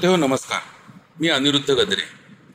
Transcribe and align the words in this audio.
श्रोते 0.00 0.16
हो 0.16 0.16
नमस्कार. 0.16 0.60
मी 1.20 1.28
अनिरुद्ध 1.28 1.70
गद्रे. 1.70 2.02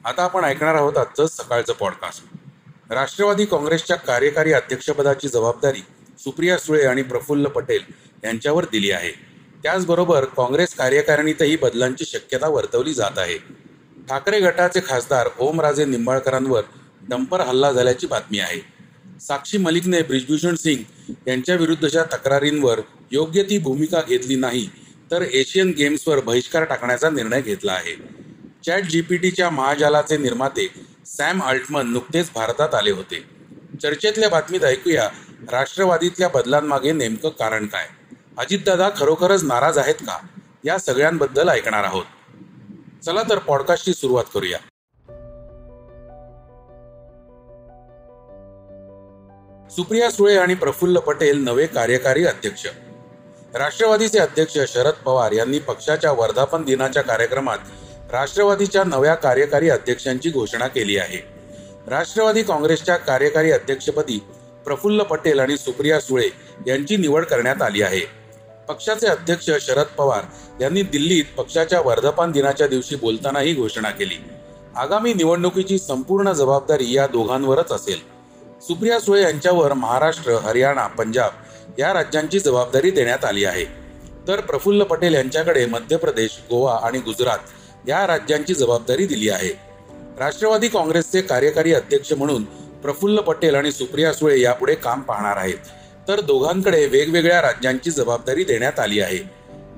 आता 0.06 0.24
आपण 0.24 0.44
ऐकणार 0.44 0.76
आहोत 0.76 0.98
आजचं 0.98 1.26
सकाळचं 1.26 1.74
पॉडकास्ट 1.74 2.92
राष्ट्रवादी 2.92 3.46
काँग्रेसच्या 3.46 3.98
कार्यकारी 3.98 4.54
अध्यक्षपदाची 4.54 5.28
जबाबदारी 5.28 5.82
सुप्रिया 6.20 6.58
सुळे 6.58 6.86
आणि 6.86 7.02
प्रफुल्ल 7.02 7.48
पटेल 7.48 7.82
यांच्यावर 8.24 8.66
दिली 8.72 8.92
आहे. 8.92 9.12
त्याचबरोबर 9.64 10.26
काँग्रेस 10.26 10.74
कार्यकारिणीतही 10.76 11.56
बदलांची 11.56 12.06
शक्यता 12.06 12.48
वर्तवली 12.48 12.94
जात 12.94 13.20
आहे. 13.20 13.38
ठाकरे 14.10 14.40
गटाचे 14.40 14.80
खासदार 14.88 15.30
ओमराजे 15.40 15.86
निंबाळकरांवर 15.86 16.64
डंपर 17.10 17.42
हल्ला 17.42 17.72
झाल्याची 17.72 18.08
बातमी 18.08 18.40
आहे. 18.40 18.60
साक्षी 19.22 19.58
मलिकने 19.58 20.02
ब्रिजभूषण 20.02 20.56
सिंग 20.56 21.14
यांच्याविरुद्धच्या 21.28 22.04
तक्रारींवर 22.04 22.80
योग्य 23.12 23.44
ती 23.44 23.58
भूमिका 23.58 24.02
घेतली 24.08 24.36
नाही 24.36 24.70
तर 25.12 25.22
एशियन 25.22 25.74
गेम्सवर 25.78 26.20
बहिष्कार 26.20 26.64
टाकण्याचा 26.64 27.10
निर्णय 27.10 27.42
घेतला 27.42 27.72
आहे. 27.72 27.96
चॅट 28.66 28.84
जीपीटीच्या 28.84 29.50
महाजालाचे 29.50 30.18
निर्माते 30.18 30.70
सॅम 31.06 31.44
अल्टमन 31.44 31.90
नुकतेच 31.90 32.32
भारतात 32.36 32.76
आले 32.76 32.92
होते. 32.92 33.24
चर्चेतल्या 33.84 34.30
बातमीत 34.30 34.64
ऐकूया 34.64 35.10
राष्ट्रवादीतल्या 35.52 36.28
बदलांमागे 36.28 36.92
नेमकं 36.92 37.30
कारण 37.30 37.68
काय? 37.68 37.88
अजितदादा 38.38 38.90
खरोखरच 38.98 39.44
नाराज 39.44 39.78
आहेत 39.78 39.96
का? 39.96 40.28
या 40.64 40.78
सगळ्यांबद्दल 40.78 41.50
ऐकणार 41.50 41.84
आहोत. 41.84 42.06
चला 43.06 43.24
तर 43.30 43.38
पॉडकास्टची 43.38 43.94
सुरुवात 43.94 44.24
करूया. 44.34 44.58
सुप्रिया 49.70 50.12
सुळे 50.12 50.38
आणि 50.38 50.56
प्रफुल्ल 50.56 50.98
पटेल 50.98 51.38
नवे 51.38 51.68
कार्यकारी 51.68 52.26
अध्यक्ष. 52.26 52.68
राष्ट्रवादीचे 53.58 54.20
अध्यक्ष 54.20 54.58
शरद 54.68 54.94
पवार 55.06 55.32
यांनी 55.32 55.60
पक्षाच्या 55.60 56.12
वर्धापन 56.12 56.64
दिनाच्या 56.64 57.04
कार्यक्रमात 57.04 57.58
राष्ट्रवादीच्या 58.12 58.84
नव्या 58.84 59.14
कार्यकारी 59.16 59.70
अध्यक्षांची 59.70 60.30
घोषणा 60.30 60.68
केली 60.68 60.98
आहे. 60.98 61.18
राष्ट्रवादी 61.88 62.44
काँग्रेसच्या 62.44 62.98
कार्यकारी 62.98 63.52
अध्यक्षपदी 63.52 64.18
प्रफुल्ल 64.66 65.04
पटेल 65.04 65.40
आणि 65.40 65.58
सुप्रिया 65.58 66.00
सुळे 66.00 66.28
यांची 66.68 66.98
निवड 66.98 67.26
करण्यात 67.26 67.62
आली 67.62 67.82
आहे. 67.82 68.02
पक्षाचे 68.68 69.08
अध्यक्ष 69.08 69.50
शरद 69.62 69.96
पवार 69.98 70.24
यांनी 70.62 70.82
दिल्लीत 70.82 71.24
पक्षाच्या 71.38 71.82
वर्धापन 71.82 72.32
दिनाच्या 72.32 72.68
दिवशी 72.68 72.96
बोलताना 72.96 73.40
ही 73.40 73.54
घोषणा 73.54 73.90
केली. 73.90 74.18
आगामी 74.76 75.14
निवडणुकीची 75.14 75.78
संपूर्ण 75.78 76.32
जबाबदारी 76.32 76.94
या 76.94 77.08
दोघांवरच 77.08 77.72
असेल. 77.72 78.00
सुप्रिया 78.62 79.00
सुळे 79.00 79.22
यांच्यावर 79.22 79.74
महाराष्ट्र 79.74 80.32
हरियाणा 80.32 80.88
पंजाब 80.88 81.32
या 81.80 81.94
राज्यांची 81.94 82.40
जबाबदारी 82.40 82.92
देण्यात 82.92 83.26
आली 83.26 83.46
आहे. 83.46 83.66
तर 84.28 84.40
प्रफुल्ल 84.40 84.84
पटेल 84.84 85.14
यांच्याकडे 85.14 85.66
मध्य 85.66 85.98
प्रदेश 85.98 86.40
गोवा 86.50 86.80
आणि 86.84 87.00
गुजरात 87.00 87.38
या 87.88 88.08
राज्यांची 88.08 88.54
जबाबदारी 88.54 89.06
दिली 89.06 89.30
आहे. 89.30 89.50
राष्ट्रवादी 90.20 90.68
काँग्रेसचे 90.68 91.22
कार्यकारी 91.22 91.74
अध्यक्ष 91.74 92.14
म्हणून 92.14 92.44
प्रफुल्ल 92.82 93.20
पटेल 93.20 93.56
आणि 93.56 93.72
सुप्रिया 93.72 94.14
सुळे 94.14 94.42
यापुढे 94.42 94.76
काम 94.76 95.02
पाहणार 95.02 95.38
आहेत. 95.38 95.58
तर 96.08 96.22
दोघांकडे 96.22 96.86
वेगवेगळ्या 96.86 97.42
राज्यांची 97.42 97.92
जबाबदारी 97.92 98.44
देण्यात 98.44 98.80
आली 98.80 99.00
आहे. 99.00 99.18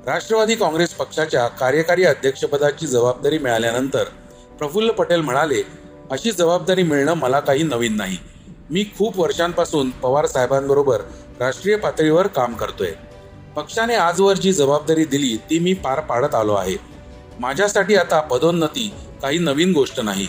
राष्ट्रवादी 0.05 0.55
काँग्रेस 0.55 0.89
पक्षाच्या 0.89 1.47
कार्यकारी 1.47 2.03
अध्यक्षपदाची 2.03 2.87
जबाबदारी 2.87 3.37
मिळाल्यानंतर 3.37 4.03
प्रफुल्ल 4.59 4.91
पटेल 4.91 5.21
म्हणाले 5.21 5.63
अशी 6.11 6.31
जबाबदारी 6.31 6.83
मिळणं 6.83 7.13
मला 7.13 7.39
काही 7.39 7.63
नवीन 7.63 7.95
नाही. 7.95 8.17
मी 8.69 8.85
खूप 8.97 9.19
वर्षांपासून 9.19 9.89
पवार 9.89 10.25
साहेबांबरोबर 10.25 11.01
राष्ट्रीय 11.39 11.75
पातळीवर 11.75 12.27
काम 12.27 12.53
करतोय. 12.53 12.91
पक्षाने 13.55 13.95
आजवर 13.95 14.33
जी 14.33 14.53
जबाबदारी 14.53 15.05
दिली 15.05 15.37
ती 15.49 15.59
मी 15.59 15.73
पार 15.73 15.99
पाडत 15.99 16.35
आलो 16.35 16.53
आहे. 16.53 16.75
माझ्यासाठी 17.39 17.95
आता 17.95 18.21
पदोन्नती 18.21 18.93
काही 19.21 19.37
नवीन 19.37 19.73
गोष्ट 19.73 19.99
नाही. 19.99 20.27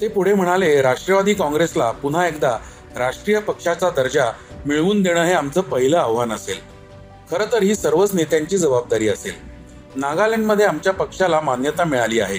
ते 0.00 0.08
पुढे 0.08 0.34
म्हणाले 0.34 0.82
राष्ट्रवादी 0.82 1.34
काँग्रेसला 1.34 1.90
पुन्हा 1.90 2.28
एकदा 2.28 2.58
राष्ट्रीय 2.96 3.38
पक्षाचा 3.38 3.90
दर्जा 3.90 4.24
मिळवून 4.66 5.02
देणं 5.02 5.24
हे 5.24 5.32
आमचं 5.32 5.60
पहिलं 5.60 5.98
आव्हान 5.98 6.32
असेल. 6.32 6.56
खरं 7.30 7.44
तर 7.52 7.62
ही 7.62 7.74
सर्वच 7.74 8.14
नेत्यांची 8.14 8.58
जबाबदारी 8.58 9.08
असेल. 9.08 9.34
नागालँडमध्ये 9.96 10.66
आमच्या 10.66 10.92
पक्षाला 10.92 11.40
मान्यता 11.40 11.84
मिळाली 11.84 12.20
आहे. 12.20 12.38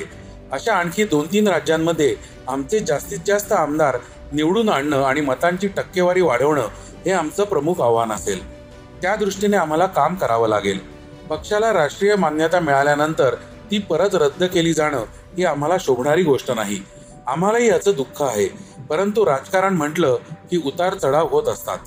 अशा 0.51 0.73
आणखी 0.73 1.03
दोन 1.03 1.25
तीन 1.25 1.47
राज्यांमध्ये 1.47 2.15
आमचे 2.47 2.79
जास्तीत 2.79 3.19
जास्त 3.27 3.51
आमदार 3.51 3.97
निवडून 4.31 4.69
आणणं 4.69 5.03
आणि 5.03 5.21
मतांची 5.21 5.67
टक्केवारी 5.67 6.21
वाढवणं 6.21 6.67
हे 7.05 7.11
आमचं 7.11 7.43
प्रमुख 7.43 7.81
आव्हान 7.81 8.11
असेल. 8.11 8.57
त्या 9.01 9.15
दृष्टीने 9.15 9.57
आम्हाला 9.57 9.85
काम 9.85 10.15
करावं 10.15 10.47
लागेल. 10.47 10.79
पक्षाला 11.29 11.73
राष्ट्रीय 11.73 12.15
मान्यता 12.15 12.59
मिळाल्यानंतर 12.59 13.35
ती 13.71 13.79
परत 13.79 14.09
रद्द 14.13 14.43
केली 14.43 14.73
जाणं 14.73 14.97
ही 15.37 15.45
आम्हाला 15.45 15.75
शोभणारी 15.79 16.23
गोष्ट 16.23 16.51
नाही. 16.51 16.79
आम्हालाही 17.27 17.67
याचं 17.67 17.91
दुःख 17.95 18.21
आहे. 18.21 18.47
परंतु 18.89 19.25
राजकारण 19.25 19.73
म्हटलं 19.73 20.17
की 20.51 20.61
उतार 20.65 20.93
चढाव 20.93 21.27
होत 21.27 21.43
असतात. 21.43 21.77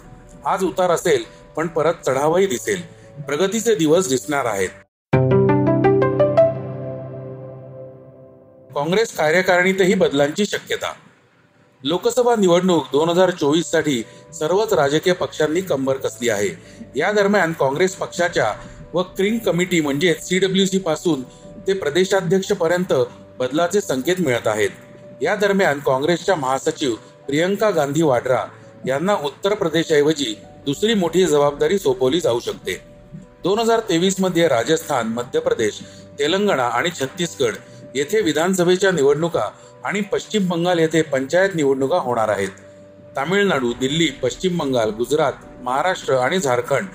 आज 0.45 0.65
उतार 0.65 0.91
असेल 0.91 1.25
पण 1.57 1.67
परत 1.67 1.95
चढावही 2.07 2.47
दिसेल. 2.47 2.83
प्रगतीचे 3.23 3.75
दिवस 3.75 4.09
दिसणार 4.09 4.45
आहेत. 4.45 4.69
काँग्रेस 8.75 9.17
कार्यकारिणीतही 9.17 9.95
बदलांची 9.95 10.47
शक्यता. 10.47 10.93
लोकसभा 11.85 12.35
निवडणूक 12.37 12.87
दोन 12.93 13.09
हजार 13.09 13.31
चोवीससाठी 13.31 14.03
सर्वच 14.35 14.73
राजकीय 14.73 15.13
पक्षांनी 15.13 15.61
कंबर 15.61 15.97
कसली 15.97 16.29
आहे? 16.29 16.49
या 16.97 17.13
दरम्यान 17.13 17.53
काँग्रेस 17.53 17.95
पक्षाच्या 17.97 18.53
व 18.95 19.03
क्रिंग 19.17 19.39
कमिटी 19.39 19.81
म्हणजे 19.81 20.15
सीडब्ल्यू 20.23 20.67
सी 20.67 20.79
पासून 20.79 21.23
ते 21.67 21.73
प्रदेशाध्यक्ष 21.73 22.53
पर्यंत 22.53 22.93
बदलाचे 23.39 23.81
संकेत 23.81 24.21
मिळत 24.21 24.47
आहेत. 24.47 24.71
या 25.23 25.35
दरम्यान 25.37 25.79
काँग्रेसच्या 25.79 26.37
महासचिव 26.37 26.95
प्रियंका 27.27 27.71
गांधी 27.71 28.03
वाड्रा 28.03 28.45
यांना 28.87 29.15
उत्तर 29.25 29.55
प्रदेशऐवजी 29.55 30.35
दुसरी 30.65 30.95
मोठी 30.95 31.25
जबाबदारी 31.27 31.79
सोपवली 31.79 32.21
जाऊ 32.21 32.41
शकते. 32.41 32.81
दोन 33.43 33.59
हजार 33.59 33.81
तेवीसमध्ये 33.81 34.49
राजस्थान 34.49 35.09
मध्य 35.09 35.41
प्रदेश 35.41 35.81
तेलंगणा 36.19 36.65
आणि 36.65 36.91
छत्तीसगड 37.01 37.55
येथे 37.95 38.21
विधानसभेच्या 38.21 38.91
निवडणुका 38.91 39.49
आणि 39.85 40.01
पश्चिम 40.01 40.49
बंगाल 40.49 40.79
येथे 40.79 41.03
पंचायत 41.03 41.51
निवडणुका 41.55 41.97
होणार 41.97 42.29
आहेत. 42.29 42.49
तामिळनाडू 43.17 43.73
दिल्ली 43.73 44.07
पश्चिम 44.07 44.59
बंगाल 44.59 44.91
गुजरात 44.91 45.33
महाराष्ट्र 45.63 46.15
आणि 46.15 46.39
झारखंड 46.39 46.87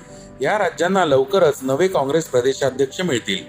या 0.42 0.58
राज्यांना 0.58 1.04
लवकरच 1.04 1.58
नवे 1.62 1.88
काँग्रेस 1.88 2.24
प्रदेशाध्यक्ष 2.24 3.00
मिळतील. 3.00 3.44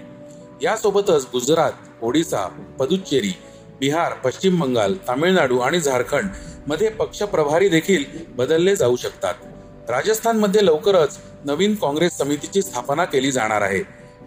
यासोबतच 0.62 1.26
गुजरात 1.32 1.72
ओडिसा 2.02 2.46
पदुच्चेरी 2.78 3.32
बिहार 3.80 4.12
पश्चिम 4.12 4.60
बंगाल 4.60 4.94
तामिळनाडू 5.08 5.58
आणि 5.58 5.80
झारखंडमध्ये 5.80 6.88
पक्ष 6.88 7.22
प्रभारी 7.22 7.68
देखील 7.68 8.04
बदलले 8.28 8.76
जाऊ 8.76 8.96
शकतात. 8.96 9.34
राजस्थानमध्ये 9.88 10.66
लवकरच 10.66 11.18
नवीन 11.44 11.74
काँग्रेस 11.74 12.18
समितीची 12.18 12.62
स्थापना 12.62 13.04
केली 13.04 13.32
जाणार 13.32 13.62
आहे. 13.62 13.82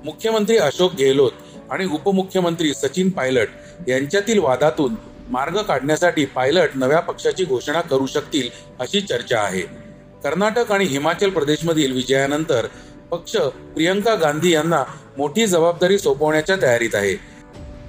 मुख्यमंत्री 0.06 0.57
अशोक 0.57 0.94
गेहलोत 0.94 1.31
आणि 1.71 1.85
उपमुख्यमंत्री 1.85 2.73
सचिन 2.73 3.09
पायलट 3.09 3.89
यांच्यातील 3.89 4.39
वादातून 4.39 4.95
मार्ग 5.29 5.57
काढण्यासाठी 5.57 6.25
पायलट 6.25 6.69
नव्या 6.75 7.00
पक्षाची 7.00 7.45
घोषणा 7.45 7.81
करू 7.81 8.06
शकतील 8.06 8.50
अशी 8.79 9.01
चर्चा 9.01 9.39
आहे. 9.39 9.62
कर्नाटक 10.23 10.71
आणि 10.71 10.85
हिमाचल 10.85 11.29
प्रदेशमधील 11.29 11.91
विजयानंतर 11.91 12.65
पक्ष 13.12 13.35
प्रियंका 13.75 14.15
गांधी 14.15 14.51
यांना 14.53 14.83
मोठी 15.18 15.47
जबाबदारी 15.47 15.97
सोपवण्याच्या 15.97 16.56
तयारीत 16.62 16.95
आहे. 16.95 17.15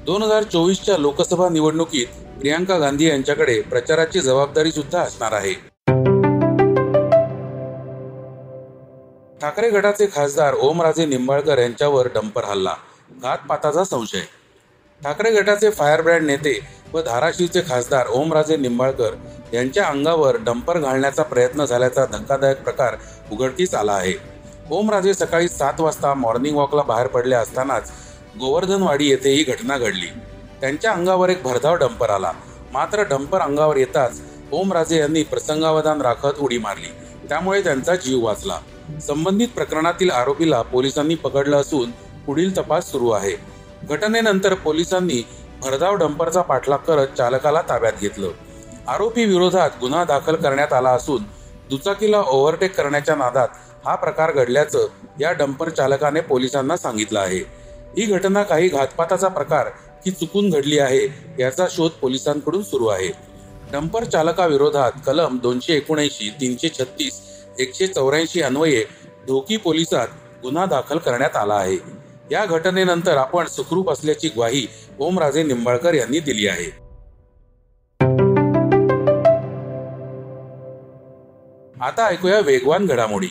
दोन 0.06 0.22
हजार 0.22 0.42
चोवीसच्या 0.42 0.96
लोकसभा 0.98 1.48
निवडणुकीत 1.48 2.06
प्रियांका 2.40 2.78
गांधी 2.78 3.08
यांच्याकडे 3.08 3.60
प्रचाराची 3.60 4.20
जबाबदारी 4.20 4.72
सुद्धा 4.72 5.00
असणार 5.00 5.32
आहे. 5.32 5.52
ठाकरे 9.40 9.70
गटाचे 9.70 10.06
खासदार 10.14 10.54
ओमराजे 10.54 11.06
निंबाळकर 11.06 11.58
यांच्यावर 11.58 12.08
डंपर 12.14 12.44
हल्ला 12.44 12.74
घातपाताचा 13.20 13.84
संशय. 13.84 14.20
ठाकरे 15.02 15.30
गटाचे 15.30 15.70
फायरब्रँड 15.70 16.22
नेते 16.22 16.58
व 16.92 17.00
धाराशिवचे 17.00 17.60
खासदार 17.60 18.06
ओमराजे 18.06 18.56
निंबाळकर 18.56 19.14
यांच्या 19.52 19.84
अंगावर 19.84 20.36
डंपर 20.36 20.78
घालण्याचा 20.78 21.22
प्रयत्न 21.22 21.64
झाल्याचा 21.64 22.04
धक्कादायक 22.04 22.62
प्रकार 22.62 22.96
उघडकीस 23.32 23.74
आला 23.74 23.92
आहे. 23.92 24.14
ओमराजे 24.70 25.14
सकाळी 25.14 25.48
सात 25.48 25.80
वाजता 25.80 26.14
मॉर्निंग 26.14 26.56
वॉकला 26.56 26.82
बाहेर 26.82 27.06
पडले 27.06 27.34
असतानाच 27.34 27.92
गोवर्धनवाडी 28.40 29.08
येथे 29.08 29.30
ही 29.30 29.42
घटना 29.42 29.78
घडली. 29.78 30.06
त्यांच्या 30.60 30.92
अंगावर 30.92 31.28
एक 31.28 31.42
भरधाव 31.42 31.74
डंपर 31.74 32.10
आला. 32.10 32.32
मात्र 32.72 33.02
डंपर 33.02 33.40
अंगावर 33.40 33.76
येताच 33.76 34.20
ओमराजे 34.52 34.98
यांनी 34.98 35.22
प्रसंगावधान 35.22 36.00
राखत 36.00 36.38
उडी 36.40 36.58
मारली. 36.58 36.88
त्यामुळे 37.28 37.62
त्यांचा 37.64 37.94
जीव 37.94 38.24
वाचला. 38.24 38.58
संबंधित 39.06 39.48
प्रकरणातील 39.48 40.10
आरोपीला 40.10 40.62
पोलिसांनी 40.62 41.14
पकडलं 41.14 41.56
असून 41.56 41.90
पुढील 42.26 42.56
तपास 42.56 42.90
सुरू 42.90 43.10
आहे. 43.10 43.34
घटनेनंतर 43.82 44.54
पोलिसांनी 44.54 45.22
भरधाव 45.62 45.94
डंपरचा 45.94 46.42
पाठलाग 46.42 46.78
करत 46.78 47.16
चालकाला 47.18 47.62
ताब्यात 47.62 48.00
घेतलं. 48.00 48.30
आरोपी 48.88 49.24
विरोधात 49.24 49.70
गुन्हा 49.80 50.04
दाखल 50.04 50.36
करण्यात 50.36 50.72
आला 50.72 50.90
असून 50.90 51.22
दुचाकीला 51.70 52.20
ओव्हरटेक 52.20 52.74
करण्याच्या 52.76 53.14
नादात 53.14 53.48
हा 53.84 53.94
प्रकार 53.94 54.32
घडल्याचं 54.32 54.86
या 55.20 55.32
डंपर 55.32 55.68
चालकाने 55.68 56.20
पोलिसांना 56.20 56.76
सांगितलं 56.76 57.20
आहे. 57.20 57.38
ही 57.96 58.04
घटना 58.06 58.42
काही 58.42 58.68
घातपाताचा 58.68 59.28
प्रकार 59.28 59.68
की 60.04 60.10
चुकून 60.10 60.50
घडली 60.50 60.78
आहे 60.78 61.06
याचा 61.38 61.66
शोध 61.70 61.90
पोलिसांकडून 61.90 62.62
सुरू 62.62 62.86
आहे. 62.86 63.08
डंपर 63.72 64.04
चालकाविरोधात 64.04 64.92
कलम 65.06 65.38
दोनशे 65.38 65.74
एकोणऐंशी 65.74 66.30
तीनशे 66.40 66.68
छत्तीस 66.68 67.20
एकशे 67.58 67.86
चौऱ्याऐंशी 67.86 68.42
अन्वये 68.42 68.84
ढोकी 69.28 69.56
पोलिसात 69.56 70.08
गुन्हा 70.42 70.66
दाखल 70.66 70.98
करण्यात 70.98 71.36
आला 71.36 71.54
आहे. 71.54 71.76
या 72.32 72.44
घटनेनंतर 72.46 73.16
आपण 73.16 73.46
सुखरूप 73.46 73.90
असल्याची 73.90 74.28
ग्वाही 74.28 74.66
ओमराजे 74.98 75.42
निंबाळकर 75.42 75.94
यांनी 75.94 76.20
दिली 76.20 76.46
आहे. 76.48 76.70
आता 81.80 82.06
ऐकूया 82.06 82.38
वेगवान 82.40 82.86
घडामोडी. 82.86 83.28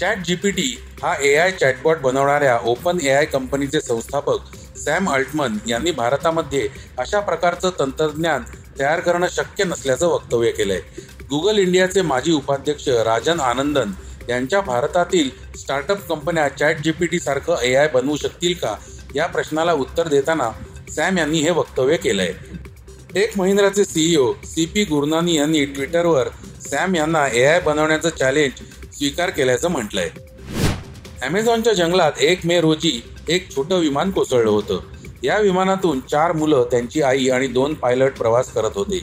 चॅट 0.00 0.24
जीपीटी 0.26 0.66
हा 1.02 1.14
ए 1.22 1.34
आय 1.36 1.50
चॅटबॉट 1.50 1.98
बनवणाऱ्या 1.98 2.58
ओपन 2.64 2.98
ए 3.02 3.10
आय 3.10 3.24
कंपनीचे 3.24 3.80
संस्थापक 3.80 4.54
सॅम 4.78 5.10
अल्टमन 5.10 5.56
यांनी 5.66 5.90
भारतामध्ये 5.90 6.68
अशा 6.98 7.20
प्रकारचं 7.20 7.70
तंत्रज्ञान 7.78 8.42
तयार 8.78 9.00
करणं 9.00 9.26
शक्य 9.30 9.64
नसल्याचं 9.64 10.06
वक्तव्य 10.06 10.50
केलंय. 10.50 10.80
गुगल 11.30 11.58
इंडियाचे 11.58 12.02
माजी 12.02 12.32
उपाध्यक्ष 12.32 12.88
राजन 12.88 13.40
आनंदन 13.40 13.90
यांच्या 14.28 14.60
भारतातील 14.60 15.30
स्टार्टअप 15.56 16.08
कंपन्या 16.08 16.48
चॅट 16.48 16.76
जीपीटी 16.84 17.18
सारखं 17.18 17.56
ए 17.62 17.74
आय 17.74 17.88
बनवू 17.88 18.16
शकतील 18.16 18.54
का? 18.54 18.74
या 19.14 19.26
प्रश्नाला 19.26 19.72
उत्तर 19.72 20.08
देताना 20.08 20.50
सॅम 20.96 21.18
यांनी 21.18 21.38
हे 21.38 21.50
वक्तव्य 21.50 21.96
केलंय. 21.96 22.32
टेक 23.14 23.38
महिंद्राचे 23.38 23.84
सीईओ 23.84 24.32
सी 24.44 24.66
पी 24.66 24.84
गुरनानी 24.84 25.34
यांनी 25.34 25.64
ट्विटरवर 25.64 26.28
सॅम 26.70 26.94
यांना 26.94 27.28
ए 27.28 27.44
आय 27.44 27.60
बनवण्याचं 27.60 28.08
चॅलेंज 28.08 28.52
स्वीकार 28.96 29.30
केल्याचं 29.30 29.68
म्हटलंय. 29.68 30.08
अमेझॉनच्या 31.22 31.72
जंगलात 31.72 32.12
एक 32.20 32.46
मे 32.46 32.60
रोजी 32.60 33.02
एक 33.28 33.56
छोटं 33.56 33.78
विमान 33.78 34.10
कोसळलं 34.10 34.50
होतं. 34.50 34.80
या 35.22 35.38
विमानातून 35.38 36.00
चार 36.00 36.32
मुलं 36.32 36.66
त्यांची 36.70 37.02
आई 37.02 37.28
आणि 37.28 37.46
दोन 37.46 37.74
पायलट 37.74 38.16
प्रवास 38.18 38.52
करत 38.52 38.70
होते. 38.74 38.98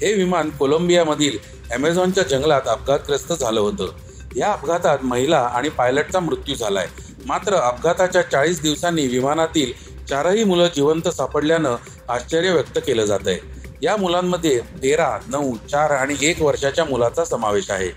हे 0.00 0.14
विमान 0.14 0.50
कोलंबियामधील 0.50 1.38
अमेझॉनच्या 1.72 2.24
जंगलात 2.24 2.62
अपघातग्रस्त 2.66 3.32
झालं 3.32 3.60
होतं. 3.60 3.86
या 4.36 4.52
अपघातात 4.52 4.98
महिला 5.02 5.38
आणि 5.38 5.68
पायलटचा 5.68 6.20
मृत्यू 6.20 6.54
झालाय. 6.54 6.86
मात्र 7.26 7.54
अपघाताच्या 7.54 8.22
चाळीस 8.22 8.60
दिवसांनी 8.62 9.06
विमानातील 9.06 9.72
चारही 10.08 10.44
मुलं 10.44 10.68
जिवंत 10.76 11.08
सापडल्यानं 11.08 11.76
आश्चर्य 12.08 12.52
व्यक्त 12.52 12.78
केलं 12.86 13.04
जात 13.04 13.26
आहे 13.26 13.38
या 13.82 13.96
मुलांमध्ये 13.96 14.58
तेरा 14.82 15.18
नऊ 15.26 15.56
चार 15.70 15.90
आणि 15.90 16.16
एक 16.20 16.42
वर्षाच्या 16.42 16.84
मुलाचा 16.84 17.24
समावेश 17.24 17.70
आहे. 17.70 17.88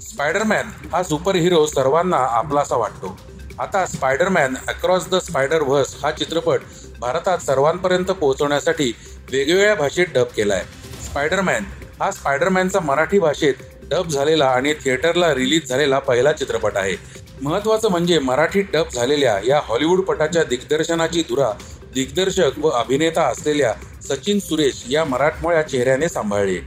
स्पायडरमॅन 0.00 0.68
हा 0.92 1.02
सुपर 1.02 1.34
हिरो 1.34 1.66
सर्वांना 1.66 2.16
आपलासा 2.16 2.76
वाटतो. 2.76 3.16
आता 3.58 3.84
Spiderman 3.86 4.54
across 4.68 5.08
the 5.08 5.14
spider 5.14 5.62
verse 5.62 5.94
हा 6.02 6.10
चित्रपट 6.10 6.60
भारतात 7.00 7.38
सर्वांपर्यंत 7.38 8.10
पोहोचवण्यासाठी 8.10 8.92
वेगवेगळ्या 9.30 9.74
भाषेत 9.74 10.06
डब 10.14 10.26
केलाय. 10.36 10.64
स्पायडरमॅन 11.04 11.64
हा 12.00 12.10
स्पायडरमॅनचा 12.10 12.80
मराठी 12.80 13.18
भाषेत 13.18 13.54
डब 13.90 14.08
झालेला 14.08 14.46
आणि 14.46 14.72
थिएटरला 14.74 15.34
रिलीज 15.34 15.68
झालेला 15.68 15.98
पहिला 15.98 16.32
चित्रपट 16.32 16.76
आहे. 16.76 16.96
महत्वाचं 17.42 17.90
म्हणजे 17.90 18.18
मराठीत 18.18 18.64
डब 18.72 18.88
झालेल्या 18.94 19.38
या 19.46 19.60
हॉलिवूड 19.64 20.00
पटाच्या 20.00 20.42
दिग्दर्शनाची 20.44 21.22
धुरा 21.28 21.50
दिग्दर्शक 21.94 22.58
व 22.58 22.68
अभिनेता 22.68 23.22
असलेल्या 23.22 23.72
सचिन 24.08 24.38
सुरेश 24.38 24.82
या 24.88 25.04
मराठमोळ्या 25.04 25.62
चेहऱ्याने 25.62 26.08
सांभाळली. 26.08 26.58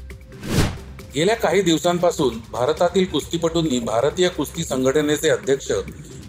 गेल्या 1.15 1.35
काही 1.35 1.61
दिवसांपासून 1.61 2.39
भारतातील 2.51 3.05
कुस्तीपटूंनी 3.05 3.79
भारतीय 3.79 4.27
कुस्ती 4.27 4.63
संघटनेचे 4.63 5.29
अध्यक्ष 5.29 5.71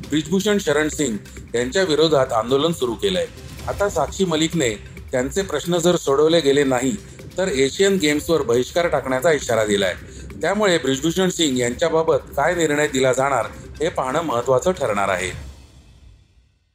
ब्रिजभूषण 0.08 0.58
शरण 0.58 0.88
सिंग 0.88 1.16
यांच्या 1.54 1.82
विरोधात 1.82 2.32
आंदोलन 2.32 2.72
सुरू 2.72 2.94
केलंय. 2.94 3.26
आता 3.68 3.88
साक्षी 3.88 4.24
मलिकने 4.24 4.70
त्यांचे 5.12 5.42
प्रश्न 5.42 5.78
जर 5.78 5.96
सोडवले 5.96 6.40
गेले 6.40 6.64
नाही 6.64 6.94
तर 7.38 7.48
एशियन 7.48 7.96
गेम्सवर 7.96 8.42
बहिष्कार 8.42 8.88
टाकण्याचा 8.88 9.32
इशारा 9.32 9.64
दिलाय. 9.64 9.94
त्यामुळे 10.42 10.78
ब्रिजभूषण 10.78 11.28
सिंग 11.28 11.58
यांच्याबाबत 11.58 12.30
काय 12.36 12.54
निर्णय 12.54 12.86
दिला 12.88 13.12
जाणार 13.12 13.46
हे 13.80 13.88
पाहणं 13.88 14.22
महत्वाचं 14.22 14.70
ठरणार 14.70 15.08
आहे. 15.08 15.30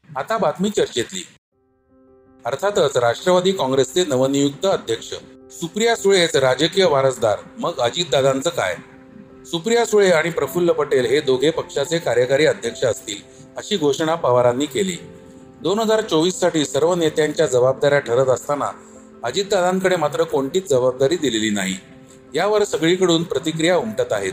आता 0.10 0.38
बातमी 0.38 0.70
चर्चेतली. 0.70 1.24
अर्थातच 2.46 2.98
राष्ट्रवादी 2.98 3.52
काँग्रेसचे 3.52 4.06
नवनियुक्त 4.06 4.66
अध्यक्ष 4.66 5.14
सुप्रिया 5.52 5.96
सुळेच 5.96 6.36
राजकीय 6.36 6.86
वारसदार 6.86 7.40
मग 7.58 7.80
अजितदादांचं 7.80 8.50
काय? 8.50 8.76
सुप्रिया 9.46 9.86
सुळे 9.86 10.12
आणि 10.12 10.30
प्रफुल्ल 10.30 10.72
पटेल 10.72 11.06
हे 11.06 11.20
दोघे 11.22 11.50
पक्षाचे 11.50 12.00
कार्यकारी 12.00 12.46
अध्यक्ष 12.46 12.84
असतील 12.84 13.22
अशी 13.58 13.78
घोषणा 13.78 14.16
पवारांनी 14.16 14.66
केली. 14.66 14.98
दोन 15.62 15.80
हजार 15.80 16.02
चोवीससाठी 16.02 16.66
सर्व 16.66 16.96
नेत्यांच्या 16.96 17.46
जबाबदाऱ्या 17.46 18.00
ठरत 18.00 18.28
असताना 18.28 18.72
अजितदादांकडे 19.24 19.96
मात्र 19.96 20.24
कोणतीच 20.24 20.70
जबाबदारी 20.70 21.18
दिलेली 21.18 21.50
नाही. 21.50 21.76
यावर 22.38 22.64
सगळीकडून 22.64 23.24
प्रतिक्रिया 23.24 23.78
उमटत 23.78 24.12
आहेत. 24.12 24.32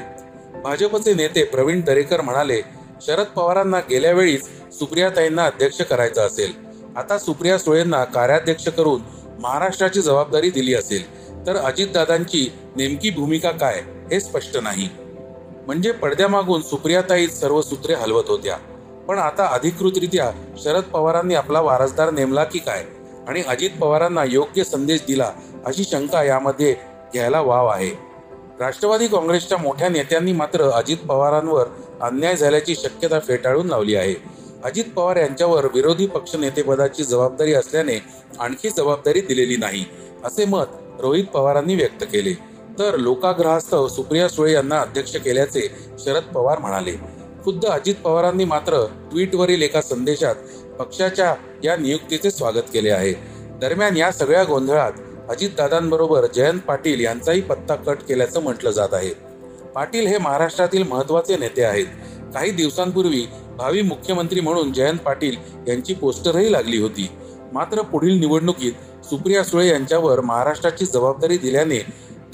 भाजपचे 0.65 1.15
नेते 1.15 1.45
प्रवीण 1.45 1.81
दरेकर 1.81 2.21
म्हणाले 2.21 2.61
शरद 3.07 3.27
पवारांना 3.27 3.79
गेल्या 3.91 4.13
वेळीच 4.13 4.45
सुप्रियाताईंना 4.79 5.45
अध्यक्ष 5.45 5.83
करायचं 5.83 6.27
असेल. 6.27 6.53
आता 6.97 7.19
सुप्रिया 7.19 7.59
सुळेंना 7.59 8.05
कार्याध्यक्ष 8.05 8.69
करून 8.69 9.01
महाराष्ट्राची 9.41 10.01
जबाबदारी 10.01 10.51
दिली 10.51 10.75
असेल. 10.75 11.25
तर 11.47 11.57
अजितदादांची 11.57 12.53
नेमकी 12.77 13.11
भूमिका 13.11 13.51
काय 13.51 13.81
हे 14.13 14.21
स्पष्ट 14.21 14.57
नाही. 14.57 14.89
म्हणजे 15.67 15.93
पडद्यामागून 15.93 16.63
सुप्रियाताई 16.63 17.27
सर्व 17.27 17.63
सूत्रे 17.63 17.95
हलवत 17.95 18.25
होत्या. 18.29 18.57
पण 19.09 19.19
आता 19.19 19.47
अधिकृतरित्या 19.47 20.31
शरद 20.59 20.83
पवारांनी 20.83 21.35
आपला 21.35 21.61
वारसदार 21.61 22.11
नेमला 22.11 22.45
की 22.45 22.59
काय? 22.59 22.85
आणि 23.29 23.43
अजित 23.49 23.71
पवारांना 23.81 24.25
योग्य 24.25 24.65
संदेश 24.65 25.01
दिला 25.09 25.33
अशी 25.67 25.85
शंका 25.85 26.23
यामध्ये 26.23 26.94
घ्यायला 27.15 27.41
वाव 27.41 27.67
आहे. 27.67 27.91
राष्ट्रवादी 28.61 29.07
काँग्रेसच्या 29.07 29.59
मोठ्या 29.59 29.89
नेत्यांनी 29.89 30.33
मात्र 30.33 30.71
अजित 30.71 30.97
पवारांवर 31.09 31.67
अन्याय 32.01 32.37
झाल्याची 32.37 32.75
शक्यता 32.75 33.19
फेटाळून 33.19 33.67
लावली 33.67 33.95
आहे. 33.95 34.15
अजित 34.65 34.85
पवार 34.97 35.17
यांच्यावर 35.17 35.65
विरोधी 35.75 36.07
पक्षनेतेपदाची 36.07 37.05
जबाबदारी 37.05 37.55
असल्याने 37.55 38.03
आणखी 38.39 38.71
जबाबदारी 38.71 39.21
दिलेली 39.21 39.57
नाही 39.57 39.85
असे 40.25 40.45
मत 40.45 40.65
रोहित 41.01 41.25
पवारांनी 41.25 41.75
व्यक्त 41.75 42.05
केले. 42.05 42.33
तर 42.79 42.97
लोकाग्रहास्तव 42.97 43.89
सुप्रिया 43.89 44.29
सुळे 44.29 44.53
यांना 44.53 44.81
अध्यक्ष 44.81 45.17
केल्याचे 45.17 45.69
शरद 45.99 46.23
पवार 46.23 46.59
म्हणाले. 46.59 46.93
खुद्द 47.45 47.67
अजित 47.67 47.95
पवारांनी 47.95 48.45
मात्र 48.45 48.87
ट्विटवरील 49.11 49.63
एका 49.63 49.83
संदेशात 49.83 50.35
पक्षाच्या 50.79 51.35
या 51.65 51.77
नियुक्तीचे 51.77 52.31
स्वागत 52.31 52.73
केले 52.73 52.91
आहे. 52.91 53.13
दरम्यान 53.61 53.97
या 53.97 54.13
सगळ्या 54.13 54.45
गोंधळात 54.45 54.93
अजितदादांबरोबर 55.29 56.27
जयंत 56.27 56.61
पाटील 56.61 57.01
यांचाही 57.01 57.41
पत्ता 57.41 57.75
कट 57.75 57.99
केल्याचं 58.09 58.43
म्हटलं 58.43 58.71
जात 58.71 58.89
आहे. 58.93 59.11
पाटील 59.75 60.07
हे 60.07 60.19
महाराष्ट्रातील 60.19 60.83
महत्त्वाचे 60.83 61.37
नेते 61.37 61.63
आहेत. 61.65 61.87
काही 62.35 62.51
दिवसांपूर्वी 62.51 63.27
भावी 63.57 63.83
मुख्यमंत्री 63.83 64.41
म्हणून 64.41 64.73
जयंत 64.73 64.99
पाटील 64.99 65.37
यांची 65.69 65.95
पोस्टरही 65.95 66.53
लागली 66.53 66.79
होती. 66.79 67.11
मात्र 67.53 67.83
पुढील 67.83 68.21
निवडणुकीत 68.21 68.73
सुप्रिया 69.05 69.45
सुळे 69.45 69.69
यांच्यावर 69.69 70.21
महाराष्ट्राची 70.21 70.87
जबाबदारी 70.87 71.39
दिल्याने 71.39 71.79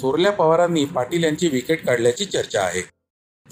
थोरल्या 0.00 0.32
पवारांनी 0.32 0.84
पाटील 0.84 1.24
यांची 1.24 1.48
विकेट 1.48 1.86
काढल्याची 1.86 2.24
चर्चा 2.24 2.62
आहे. 2.62 2.80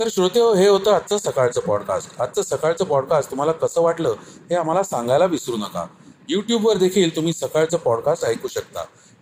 तर 0.01 0.09
श्रोते 0.11 0.41
हो, 0.41 0.55
हे 0.55 0.69
होतं 0.69 0.93
आजचं 0.93 1.19
सकाळचं 1.19 1.61
पॉडकास्ट 1.61 2.21
आजचं 2.21 2.43
सकाळचं 2.43 2.85
पॉडकास्ट 2.85 3.31
तुम्हाला 3.31 3.53
कसं 3.53 3.81
वाटलं 3.81 4.15
हे 4.51 4.55
आम्हाला 4.55 4.83
सांगायला 4.83 5.25
विसरू 5.25 5.57
नका. 5.57 5.87
यूट्यूबवर 6.29 6.77
देखील 6.77 7.17
तुम्ही 7.17 7.33
सकाळचं 7.33 7.77
पॉडकास्ट 7.77 8.25
ऐकू 8.25 8.49
शकता. 8.49 8.85